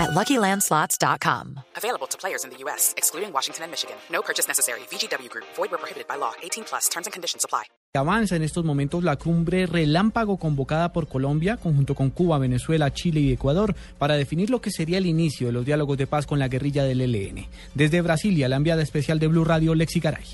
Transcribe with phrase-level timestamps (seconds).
[0.00, 1.60] at LuckyLandSlots.com.
[1.76, 3.96] Available to players in the U.S., excluding Washington and Michigan.
[4.10, 4.80] No purchase necessary.
[4.90, 5.46] VGW Group.
[5.56, 6.32] Void where prohibited by law.
[6.42, 6.88] 18 plus.
[6.88, 7.64] Terms and conditions apply.
[7.92, 13.20] Avanza en estos momentos la cumbre relámpago convocada por Colombia, conjunto con Cuba, Venezuela, Chile
[13.20, 16.38] y Ecuador, para definir lo que sería el inicio de los diálogos de paz con
[16.38, 17.48] la guerrilla del ELN.
[17.74, 20.24] Desde Brasilia, la enviada especial de Blue Radio, Lexi Garay.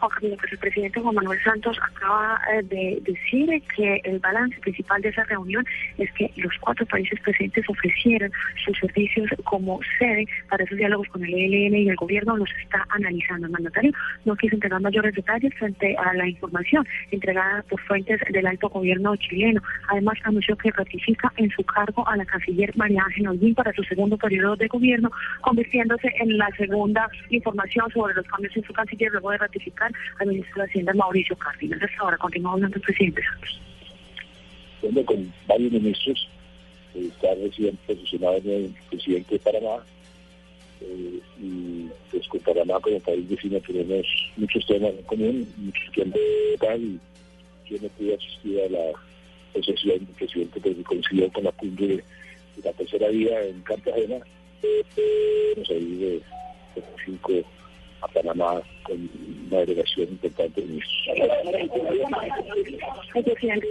[0.00, 5.08] Pues el presidente Juan Manuel Santos acaba eh, de decir que el balance principal de
[5.08, 5.64] esa reunión
[5.98, 8.30] es que los cuatro países presentes ofrecieron
[8.64, 12.86] sus servicios como sede para esos diálogos con el ELN y el gobierno los está
[12.90, 13.46] analizando.
[13.46, 13.92] El mandatario
[14.24, 19.16] no quiso entregar mayores detalles frente a la información entregada por fuentes del alto gobierno
[19.16, 19.60] chileno.
[19.88, 23.82] Además, anunció que ratifica en su cargo a la canciller María Ángel Holguín para su
[23.82, 29.10] segundo periodo de gobierno, convirtiéndose en la segunda información sobre los cambios en su canciller
[29.10, 29.87] luego de ratificar
[30.20, 31.82] al ministro de Hacienda Mauricio Cárdenas.
[31.82, 33.60] Hasta ahora continúa hablando el presidente Santos.
[34.82, 36.28] Bueno, con varios ministros,
[36.94, 39.84] eh, está recién posicionado el presidente de Panamá,
[40.80, 46.16] eh, y pues con Panamá como país vecino tenemos muchos temas en común, muchos temas
[46.78, 47.00] y
[47.68, 48.92] yo no pude asistir a la
[49.52, 52.04] posesión del presidente porque coincidió con la cumbre de,
[52.62, 54.16] la tercera vía en Cartagena.
[55.54, 56.10] Vamos a ir de,
[56.74, 57.32] de cinco
[58.00, 59.08] a Panamá con
[59.50, 60.80] una delegación importante de.
[63.14, 63.66] El presidente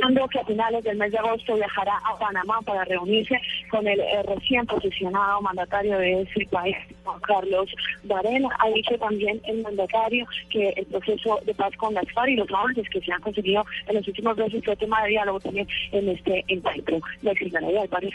[0.00, 4.00] Santos que a finales del mes de agosto viajará a Panamá para reunirse con el
[4.00, 7.70] eh, recién posicionado mandatario de ese país, Juan Carlos
[8.04, 8.48] Varela.
[8.58, 12.48] Ha dicho también el mandatario que el proceso de paz con las FARC y los
[12.50, 16.08] avances que se han conseguido en los últimos meses fue tema de diálogo también en
[16.08, 17.00] este encuentro.
[17.22, 18.14] La del País